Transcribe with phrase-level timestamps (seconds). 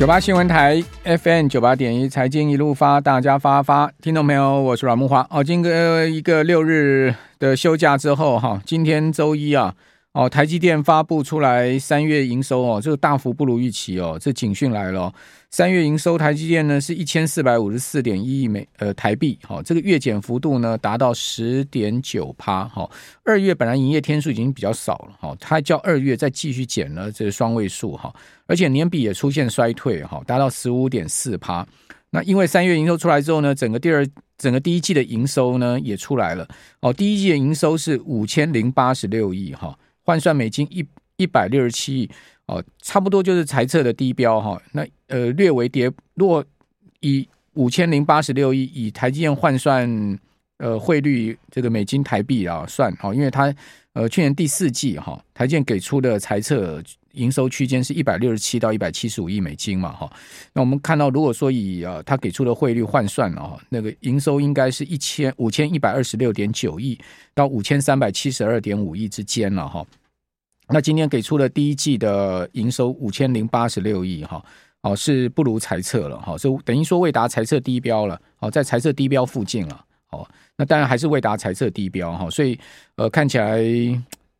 [0.00, 5.26] 九八新闻台 FM 九八点一财经一路发，大家发发，听众朋友，我是阮木华。
[5.28, 9.74] 哦，今个一个六日的休假之后，哈，今天周一啊。
[10.12, 15.12] 哦，台积电发布出来三月营收哦，这个大幅不如预期哦，这警讯来了。
[15.50, 22.90] 三月营收台积电呢是一千四百五十四点一亿美呃台币，好，这个月减幅度呢达到十点九趴，好，
[23.24, 28.12] 二月本来营业天数已经比较少了，好，它叫二月再继续减了这个双位数哈，
[28.46, 31.64] 而且年比也出现衰退哈，达到十五点四趴。
[32.10, 34.04] 那因为三月营收出来之后呢，整个第二
[34.38, 36.48] 整个第一季的营收呢也出来了，
[36.80, 39.78] 哦，第一季的营收是五千零八十六亿哈。
[40.10, 40.84] 换算美金一
[41.18, 42.10] 一百六十七亿
[42.46, 44.60] 哦，差不多就是财测的低标哈。
[44.72, 46.44] 那呃略为跌，如果
[46.98, 50.18] 以五千零八十六亿以台积电换算
[50.58, 53.54] 呃汇率这个美金台币啊算哈，因为它
[53.92, 56.82] 呃去年第四季哈台积电给出的财测
[57.12, 60.10] 营收区间是一百六十七到一百七十五亿美金嘛哈。
[60.52, 66.98] 那我们看到如果说以啊它给出的汇率换算啊，那个营收应该是一千五千一百二十六点九亿
[67.32, 69.86] 到五千三百七十二点五亿之间了哈。
[70.72, 74.42] 那今天给出了第一季的营收五千零八十六亿哈，
[74.82, 82.58] 哦是不如财测了哈，所以等于说未达财测低标了，哦在财测低标附近了，哦那当然还是未达财测低标哈，所以
[82.94, 83.60] 呃看起来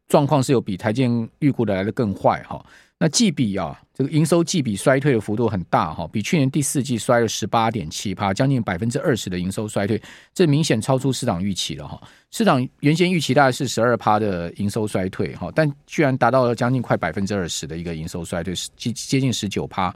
[0.06, 2.64] 状况是有比台建预估的来的更坏哈。
[3.02, 9.98] 那季比啊，这个营收季比衰退的幅度很大哈，比去年第四季衰了十八点七趴，将近百分之二十的营收衰退，
[10.34, 11.98] 这明显超出市场预期了哈。
[12.30, 19.90] 市场原先预期大概是十二趴的营收衰退哈，但居然达到了将近快百分之二十的一个营收衰退，接接近十九趴。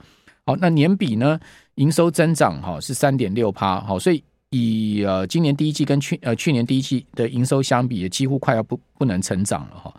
[0.46, 1.38] 好，那年比呢，
[1.74, 9.94] 营收增长哈是三点六趴，好，所以以呃今年第一季跟去呃去年第一季的营收相比，也几乎快要不不能成长了哈。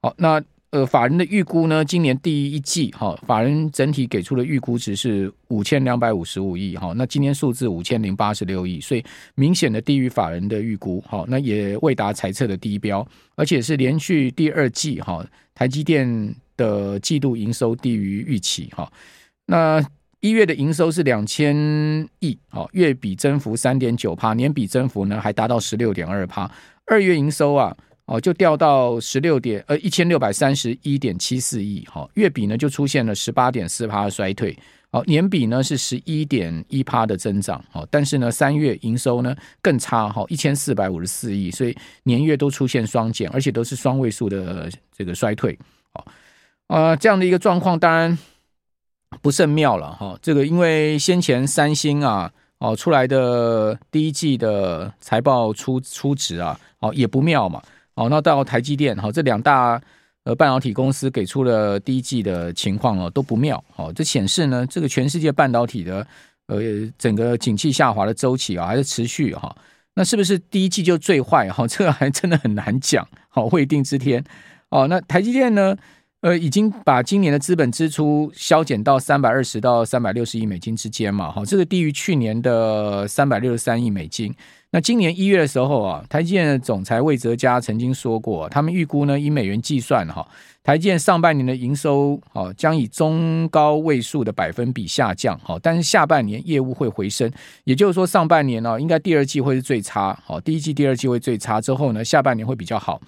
[0.00, 0.42] 好，那。
[0.76, 9.02] 呃，法人的预估呢，今年第一季哈，法人整体给出的预估值是五千两百五十五亿哈，那今年数字五千零八十六亿，所以
[9.36, 18.92] 明显的低于法人的预估哈，那也未达财测的低标，而且是连续第二季哈，台积电的季度营收低于预期哈，
[19.46, 19.82] 那
[20.20, 21.56] 一月的营收是两千
[22.18, 26.50] 亿，哈，月比增幅三点九趴，年比增幅呢还达到十六点二趴，
[26.84, 27.74] 二月营收啊。
[28.06, 34.56] 哦，就掉到十六点呃一千六百三十一点七四亿，哈，月比呢就出现了十八点四趴的衰退，
[34.92, 45.58] 哦，年比呢是十一点一趴的增长，哦，但是呢三月营收呢更差，哈，一千四百五十四亿，所以年月都出现双减，而且都是双位数的这个衰退，
[45.92, 46.06] 好，
[46.68, 48.16] 啊，这样的一个状况当然
[49.20, 57.60] 不甚妙了，哈，这个因为先前三星啊，哦出来的第一季的财报出出值啊，哦也不妙嘛。
[57.96, 59.80] 好，那到台积电，好，这两大
[60.24, 63.62] 呃半导体公司给出了第一季的情况哦，都不妙。
[63.74, 66.06] 好，这显示呢，这个全世界半导体的
[66.48, 66.60] 呃
[66.98, 69.56] 整个景气下滑的周期啊，还是持续哈。
[69.94, 71.48] 那是不是第一季就最坏？
[71.48, 73.08] 哈，这个还真的很难讲。
[73.30, 74.22] 好，未定之天。
[74.68, 75.74] 哦，那台积电呢，
[76.20, 81.32] 呃，已经把今年的资本支出削减到三百二十到三百六十亿美金之间嘛。
[81.32, 84.34] 好，这个低于去年的三百六十三亿美金。
[84.76, 90.28] 那今年一月的时候啊，台积电的总裁魏哲家曾经说过，他们预估呢，以美元计算哈，
[90.62, 97.32] 台积电上半年的营收啊将以中高位数的百分比下降哈，但是下半年业务会回升，
[97.64, 103.00] 也就是说上半年呢，应该第二季会是最差，好，第一季、第二季会最差，之后呢，下半年会比较好。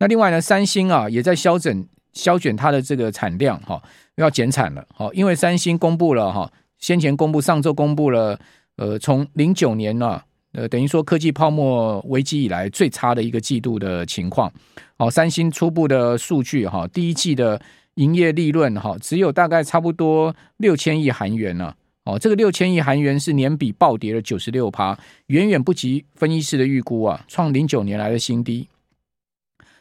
[0.00, 3.80] 那另外呢，三星啊也在消整消减它的这个产量哈，
[4.16, 6.50] 要减产了，好，因为三星公布了哈，
[6.80, 8.36] 先前公布上周公布了，
[8.74, 10.20] 呃，从零九年呢。
[10.52, 14.52] 呃，等于说科技泡沫危机以来最差的一个季度的情况。
[14.98, 17.58] 好，三星初步的数据哈，第一季的
[17.94, 21.74] 营业利润哈，只有大概差不多六千亿韩元呢。
[22.04, 24.98] 哦，这个六千亿韩元是年比暴跌了九十六趴，
[25.28, 28.68] 远远不及分析师的预估啊，创零九年来的新低。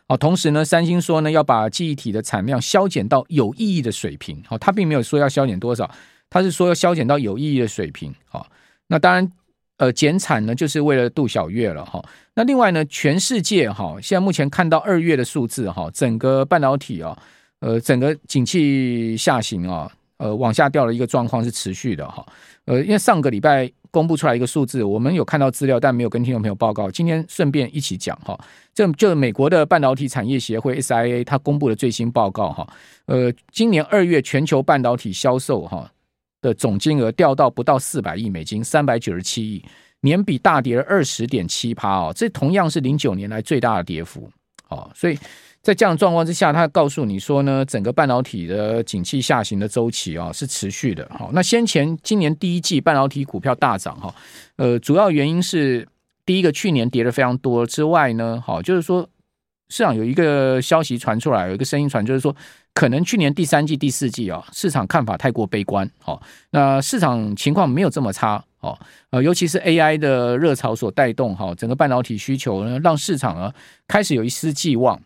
[0.08, 4.42] 好，同时呢，三星说呢要把记忆体的产量削减到有意义的水平。
[4.50, 5.90] 哦，他并没有说要削减多少，
[6.30, 8.13] 他是说要削减到有意义的水平。
[8.31, 8.45] 哦，
[8.88, 9.30] 那当然。
[9.81, 12.00] 呃，减产呢，就是为了度小月了哈。
[12.36, 17.18] 那另外呢，全世界哈，现在目前看到二月的数字哈，整个半导体啊，
[17.62, 22.24] 呃，整个景气下行啊，呃，往下掉的一个状况是持续的哈。
[22.66, 26.92] 呃，因为上个礼拜公布出来一个数字，我们有看到资料，但没有跟听众朋友报告。
[26.92, 28.39] 今天顺便一起讲哈，
[28.75, 32.68] 这就美国的半导体产业协会 SIA 它公布的最新报告哈。
[33.07, 35.92] 呃，今年二月全球半导体销售哈。
[36.42, 39.64] 的总金额掉到不到四百亿美金，三百九十七亿，
[40.02, 44.30] 年比大跌了二十点七趴哦，这同样是零九年来最大的跌幅
[44.70, 45.18] 哦，所以
[45.62, 51.08] 在这样的状况之下，他告诉你说呢，整个半导体的景气下行的周期啊是持续的。
[51.12, 54.14] 好，那先前今年第一季半导体股票大涨哈，
[54.56, 55.88] 呃，主要原因是
[56.26, 59.08] 第一个去年跌的非常多之外呢，好，就是说
[59.71, 62.35] 市场有一个消息传出来，有一个声音传，就是说
[62.73, 65.89] 可能去年第三季、第四季啊，市场看法太过悲观。
[66.00, 68.44] 好，那市场情况没有这么差。
[68.59, 68.77] 哦，
[69.12, 73.51] 呃，尤其是 AI 的热潮所带动哈，整个半导体需求呢，让市场呢
[73.88, 75.01] 开始有一丝寄望。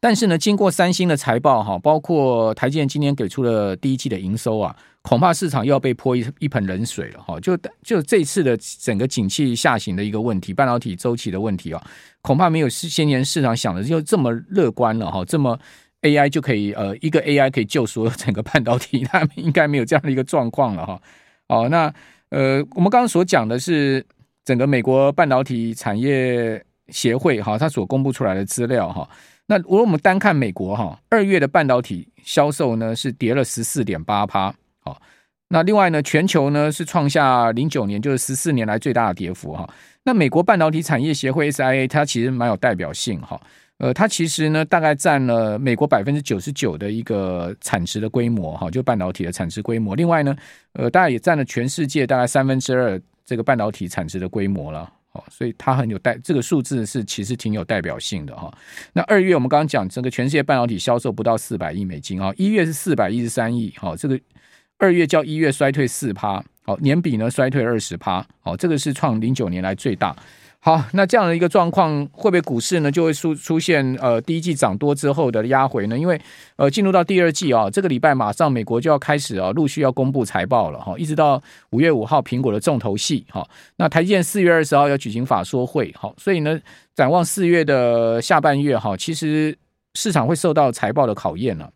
[0.00, 7.38] 但是呢，经过三星的财报哈，包括台积电今天给出了第一季的营收啊，恐怕市场又要被泼一一盆冷水了哈。
[7.40, 11.82] 就就这次的整个景气下行的一个问题，半导体周期的问题啊，
[12.22, 15.24] 恐怕没有先前市场想的就这么乐观了哈。
[15.24, 15.58] 这么
[16.02, 21.00] AI 就可以呃，一个 AI 可以救赎整个半导体，他们应该没有这样的一个状况了哈。
[21.48, 21.92] 哦，那
[22.30, 24.04] 呃，我们刚刚所讲的是
[24.44, 29.08] 整个美国半导体产业协会哈，它所公布出来的资料哈。
[29.46, 35.00] 那如果我们单看美国哈，二月的半导体销售呢是跌了十四点八趴，好，
[35.48, 39.68] 那另外呢，全球呢是创下零九年就是十四年来最大的跌幅哈。
[40.02, 43.40] 那美国半导体产业协会 SIA 它其实蛮有代表性哈，
[43.78, 49.94] 呃，它其实呢大概占了美国百分之九十九的一个产值的规模哈，就半导体的产值规模。
[49.94, 50.36] 另外呢，
[50.72, 54.92] 呃，大概也占了全世界大概三分之二这个半导体产值的规模了。
[55.30, 58.52] 所以它很有代，这个数字是其实挺有代表性的哈。
[58.92, 64.18] 那二月我们刚刚讲，整个全世界半导体销售不到四百亿美金啊，一月是四百一十三亿，好，这个
[64.78, 70.16] 二月较一月衰退四趴，好，年比呢衰退二十趴，好，这个是创零九年来最大。
[70.58, 75.96] 好，那这样的一个状况，会不会股市呢就会出出现呃第一季涨多之后的压回呢？
[75.96, 76.20] 因为
[76.56, 83.46] 呃进入到第二季啊，这个礼拜马上美国就要开始啊，陆续要公布财报了哈，一直到五月五号苹果的重头戏哈。
[83.76, 86.58] 那台积电四月二十号要举行法说会，好，所以呢
[86.96, 89.56] 展望四月的下半月哈，其实
[89.94, 91.70] 市场会受到财报的考验了。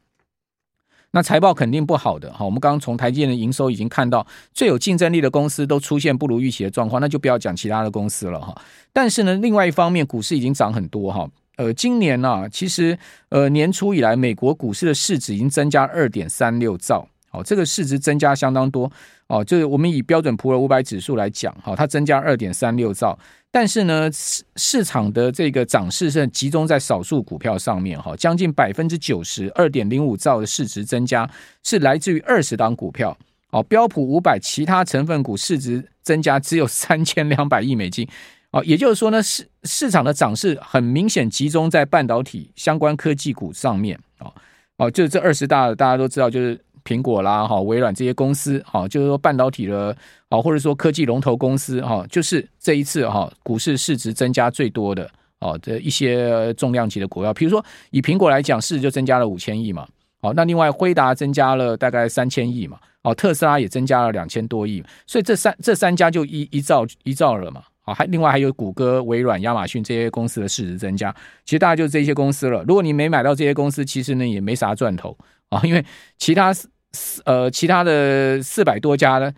[1.12, 8.56] 那财报肯定不好的哈，我们刚刚从台积电的营收已经看到，最有竞争力的公司都出现不如预期的状况，那就不要讲其他的公司了哈。
[8.92, 11.28] 但是呢，另外一方面，股市已经涨很多哈。
[11.56, 12.96] 呃，今年呢、啊，其实
[13.28, 18.90] 呃年初以来，美国股市的市值已经增加二点三六兆，好，这个市值增加相当多
[19.26, 19.44] 哦。
[19.44, 23.18] 就是我们以标准普尔五百指数来讲，哈，它增加二点三六兆。
[23.52, 31.28] 但是呢，市市场的这个涨势是集中在少数股票上面哈，将近百分之九十二点零五兆的市值增加
[31.64, 33.16] 是来自于二十档股票
[33.50, 38.06] 哦，标普五百其他成分股市值增加只有三千两百亿美金
[38.52, 44.32] 哦，也就是说呢，市市场的涨势很明显集中在半导体相关科技股上面哦
[44.76, 46.60] 哦，就是这二十大大家都知道就是。
[46.84, 49.96] 苹果啦，哈，微软这些公司，哈，就是说半导体的，
[50.28, 55.10] 啊，或者说科技龙头公司，哈，就是这一次哈，股市市值增加最多的，
[55.40, 59.86] 哦，这一些重量级的股票，比如说以苹果来讲，市值就增加了五千亿嘛，
[60.20, 72.62] 好，那另外辉达增加了大概三千亿嘛，哦，特斯拉也增加了两千多亿，所以这三这三家就一一兆一兆了嘛，好，还另外还有谷歌、微软、亚马逊这些公司的市值增加，其实大概就是这些公司了。
[72.66, 75.16] 如果你没买到这些公司，其实呢也没啥赚头。
[75.50, 75.84] 啊，因为
[76.16, 76.52] 其他
[76.92, 79.32] 四呃其他的四百多家呢，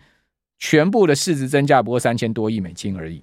[0.59, 3.21] 全部的市值增加不过三千多亿美金而已。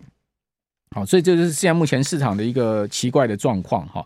[0.94, 4.04] 好，所以这就是现在目前市场的一个奇怪的状况哈。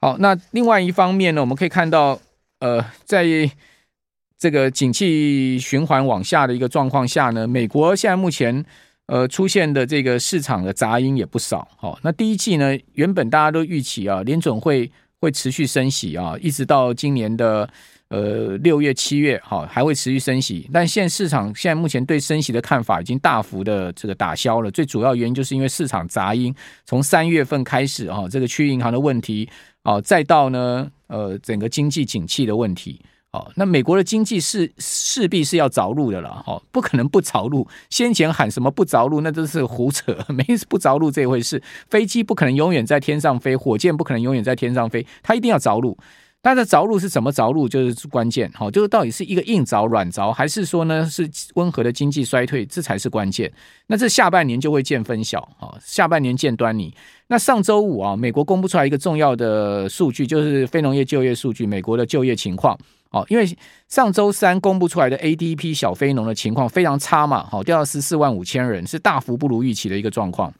[0.00, 2.18] 好，那另外一方面呢，我们可以看到，
[2.60, 3.24] 呃，在
[4.38, 8.64] 这个景气循环往下的一个状况下呢，美国现在目前
[9.06, 11.68] 呃出现的这个市场的杂音也不少。
[11.76, 17.68] 好，那第一季呢，原本大家都预期啊，联准会会持续升息啊，一直到今年的。
[18.12, 24.70] 呃，六月、七月，哈，还会持续升息，但现市场现在目前对升息的看法已经大幅的这个打消了。
[24.70, 26.54] 最主要原因就是因为市场杂音，
[26.84, 29.48] 从三月份开始，哈，这个区域银行的问题，
[29.84, 33.00] 哦，再到呢，呃，整个经济景气的问题，
[33.30, 37.66] 哦，那美国的经济是势必是要着陆的了，哈，不可能不着陆。
[37.88, 41.62] 先前喊什么不着陆，那都是胡扯， 没不着陆这回事。
[41.88, 45.96] 飞机不可能永远在天上飞，火箭不可能永远在天上飞，它一定要着陆。
[46.42, 53.50] 它的着陆是怎么着陆，就是关键，好，就是到底是一个硬着软着，还是说呢是温和的经济衰退，这才是关键。
[53.86, 56.92] 那这下半年就会见分晓，啊，下半年见端倪。
[57.28, 62.76] 那上周五啊，美国公布出来一个重要的数据，就是非农业就业数据，美国的就业情况，
[63.10, 63.48] 哦，因为
[63.88, 70.52] 上周三公布出来的 ADP 小非农的情况非常差嘛，好，掉到十四万五千人，是大幅不如预期的一个状况。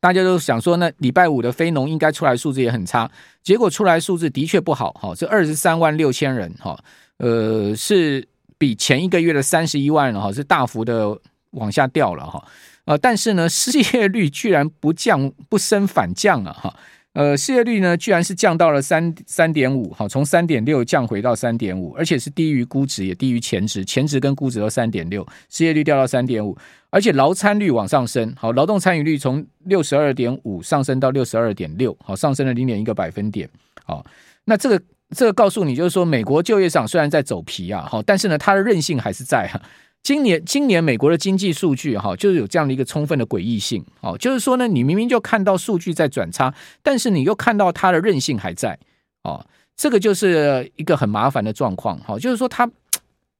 [0.00, 3.10] 大家都想说，那礼拜五的非农应该出来数字也很差，
[3.42, 6.78] 结果出来数字的确不好，哈，这二十三万六千人，哈，
[7.18, 8.26] 呃，是
[8.58, 11.18] 比前一个月的三十一万，哈，是大幅的
[11.52, 12.46] 往下掉了，哈，
[12.84, 16.74] 呃，但是呢，失业率居然不降不升反降了，哈，
[17.16, 26.54] 呃，失业率呢，居然是降到了三三点五，好，从三点六降回到三点五，而且是低于估值，也低于前值，前值跟估值都三点六，失业率掉到三点五，
[26.90, 33.48] 而且劳参率往上升，好，劳动参与率从六十二点五上升到六十二点六，好，上升了零点一个百分点，
[33.86, 34.04] 好，
[34.44, 34.78] 那这个
[35.12, 39.58] 这个告诉你就是说，美国就业上虽然在走皮啊，好，但是呢，它的韧性还是在哈。
[40.06, 48.78] 今年，今年美国的经济数据哈，就是有这样的一个充分的诡异性哦，就是说呢，你明明就看到数据在转差，但是你又看到它的韧性还在
[49.24, 49.44] 哦，
[49.74, 52.70] 这个就是一个很麻烦的状况哈，就是说它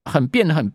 [0.06, 0.72] 很变得很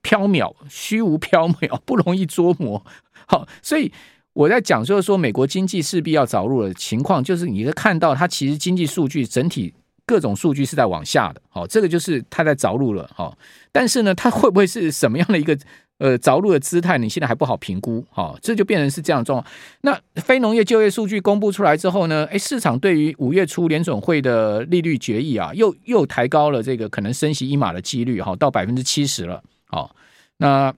[0.00, 2.80] 飘渺、虚无缥缈， 不容易捉摸。
[3.26, 3.90] 好，所以
[4.32, 9.74] 我在讲就是说，美国经济势必要着陆的情况，就是你会看到它其实经济数据整体。
[10.06, 13.36] 各种数据是在往下的，好，这个就是它在着陆了，好，
[13.72, 15.58] 但是呢，它会不会是什么样的一个
[15.98, 16.96] 呃着陆的姿态？
[16.96, 19.52] 你现在还不好评估，好，这就变成是这样状况。
[19.80, 29.94] 那非农业就业数据公布出来之后呢，哎，市场对于五月初联准会的利率决议啊，又又抬高了这个可能升息一码的几率，哈，到百分之七十了，好，
[30.36, 30.72] 那。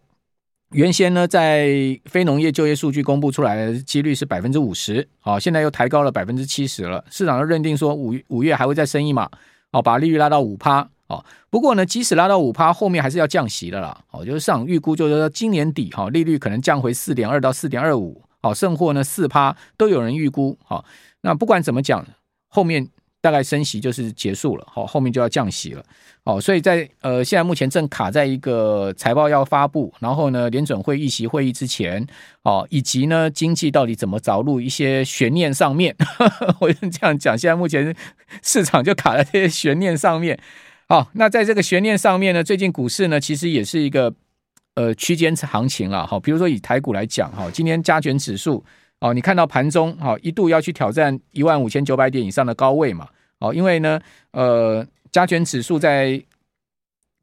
[0.73, 7.03] 原先呢，在非农业就业数据公布出来的几率是百分之五十，好，现在又抬高了百分之七十了。
[7.11, 9.31] 市场都认定说五五月还会再升一码，
[9.73, 11.25] 哦，把利率拉到五趴，哦。
[11.49, 20.85] 不过呢，即使拉到五趴，后面还是要降息的啦，哦，就是市场预估就是说今年底哈，利率可能降回四点二到四点二五，好，甚或呢四趴都有人预估，好，
[21.23, 22.07] 那不管怎么讲，
[22.49, 22.89] 后面。
[23.21, 25.85] 大概升息就是结束了，好，后面就要降息了，
[26.23, 32.07] 哦，所以在呃现在目前正卡在一个财报要发布，然后呢联准会议息会议之前，
[32.43, 35.97] 哦，以及呢经济到底怎么着陆一些悬念上面，
[36.61, 37.95] 我就这样讲，现在目前
[38.43, 40.39] 市场就卡在这些悬念上面，
[40.89, 44.15] 好，那在这个悬念上面呢，最近股市呢其实也是一个
[44.75, 48.65] 呃区间行情了，好，比如说以台股来讲，哈，今天加权指数。
[49.00, 53.09] 哦，你看到盘中好一度要去挑战一万五千九百点以上的高位嘛？
[53.38, 54.00] 哦，因为呢，
[54.33, 56.21] 呃，加权指数在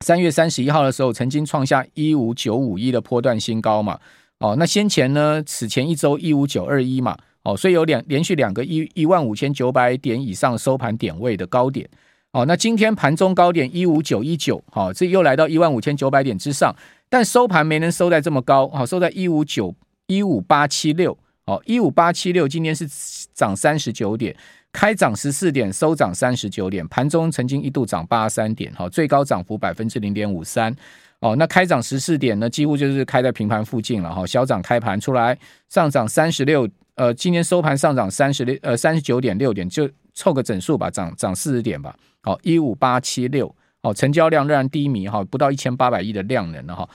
[0.05, 4.00] 三月三十一号的时候曾经创下一五九五一的波段新高嘛。
[4.39, 7.17] 哦，那先前呢，此前一周一五九二一嘛。
[7.44, 11.88] 哦，所以有两连续两个一一万五千九百点以上收盘点位的高点。
[12.32, 16.74] 哦，那今天盘中高点一五九一九，好，这又来到一万五千九百点之上，
[17.10, 19.75] 但收盘没能收在这么高，好，收在一五九
[20.08, 21.17] 一五八七六。
[21.46, 22.88] 哦，一五八七六今天是
[23.34, 24.36] 涨三十九点，
[24.72, 30.75] 开涨十四点，收涨三十九点，盘中曾经一度涨八十三点，好，最高涨幅百分之零点五三。
[31.20, 35.38] 哦，那开涨十四点呢，几乎就是开在平盘附近了哈，小涨开盘出来
[35.70, 41.96] 上涨三十六，呃，今天收盘上涨三十六，呃，三十九点六点，就凑个整数吧，涨涨四十点吧。
[42.22, 46.88] 好，一五八七六，哦，成交量仍然低迷哈，不到一千八百亿的量能了哈。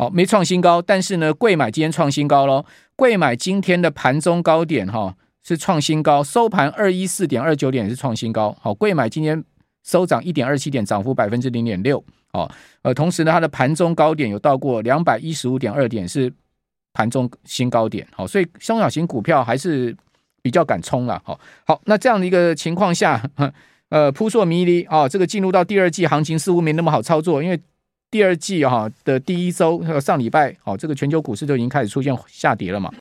[0.00, 2.64] 好，没创新高，但是呢，贵买今天创新高喽。
[2.94, 8.56] 贵买今天的盘中高点哈是创新高，收盘二一四点二九点是创新高。
[8.60, 9.44] 好，贵买今天
[9.84, 12.02] 收涨一点二七点，涨幅百分之零点六。
[12.32, 12.48] 好，
[12.82, 16.32] 呃，同时呢，它的盘中高点有到过两百一十五点二点，是
[16.92, 18.06] 盘中新高点。
[18.12, 19.96] 好，所以中小型股票还是
[20.40, 21.20] 比较敢冲了。
[21.24, 23.20] 好，好，那这样的一个情况下，
[23.90, 27.60] 呃，扑朔迷离啊，这个进入到第二季行情似乎没那么好操作，因为。
[28.10, 32.90] 第二季哈的第一周，上礼拜，好，这个全球股市就已经开始出现下跌了嘛。